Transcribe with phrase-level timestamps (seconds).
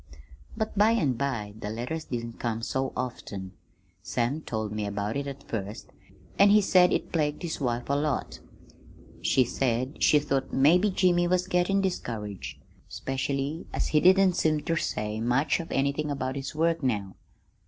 [0.57, 3.51] "But by an' by the letters didn't come so often.
[4.01, 5.91] Sam told me about it at first,
[6.39, 8.39] an' he said it plagued his wife a lot.
[9.21, 14.75] He said she thought maybe Jimmy was gettin' discouraged, specially as he didn't seem ter
[14.75, 17.13] say much of anything about his work now.